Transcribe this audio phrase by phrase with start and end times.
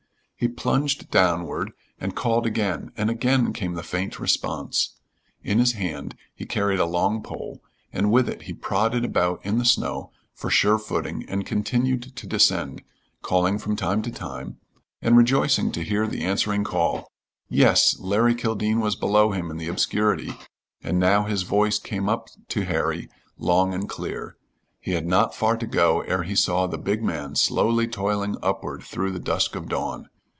[0.35, 1.69] He plunged downward
[1.99, 4.97] and called again, and again came the faint response.
[5.43, 7.61] In his hand he carried a long pole,
[7.93, 12.25] and with it he prodded about in the snow for sure footing and continued to
[12.25, 12.81] descend,
[13.21, 14.57] calling from time to time,
[14.99, 17.11] and rejoicing to hear the answering call.
[17.47, 20.33] Yes, Larry Kildene was below him in the obscurity,
[20.81, 24.37] and now his voice came up to Harry, long and clear.
[24.79, 28.81] He had not far to go ere he saw the big man slowly toiling upward
[28.81, 30.07] through the dusk of dawn.